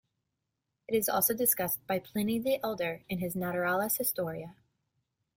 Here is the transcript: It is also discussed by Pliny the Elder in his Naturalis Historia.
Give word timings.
It 0.87 0.95
is 0.97 1.07
also 1.07 1.35
discussed 1.35 1.85
by 1.85 1.99
Pliny 1.99 2.39
the 2.39 2.59
Elder 2.63 3.03
in 3.07 3.19
his 3.19 3.35
Naturalis 3.35 3.97
Historia. 3.97 4.55